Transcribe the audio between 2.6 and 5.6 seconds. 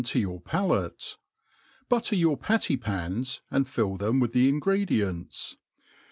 pans^ and fill them with the ingredients'.